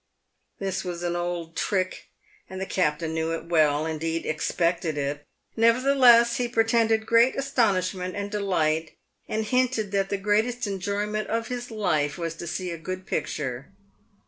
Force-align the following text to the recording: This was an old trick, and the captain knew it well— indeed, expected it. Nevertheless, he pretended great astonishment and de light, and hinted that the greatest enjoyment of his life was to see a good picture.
This 0.57 0.83
was 0.83 1.03
an 1.03 1.15
old 1.15 1.55
trick, 1.55 2.07
and 2.49 2.59
the 2.59 2.65
captain 2.65 3.13
knew 3.13 3.33
it 3.33 3.45
well— 3.45 3.85
indeed, 3.85 4.25
expected 4.25 4.97
it. 4.97 5.23
Nevertheless, 5.55 6.37
he 6.37 6.47
pretended 6.47 7.05
great 7.05 7.35
astonishment 7.35 8.15
and 8.15 8.31
de 8.31 8.39
light, 8.39 8.97
and 9.27 9.45
hinted 9.45 9.91
that 9.91 10.09
the 10.09 10.17
greatest 10.17 10.65
enjoyment 10.65 11.27
of 11.27 11.49
his 11.49 11.69
life 11.69 12.17
was 12.17 12.33
to 12.37 12.47
see 12.47 12.71
a 12.71 12.79
good 12.79 13.05
picture. 13.05 13.67